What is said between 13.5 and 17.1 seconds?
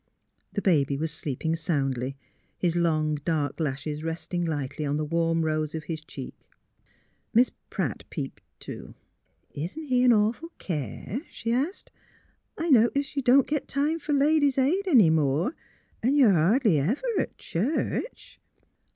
time for Ladies' Aid any more, and you're hardly ever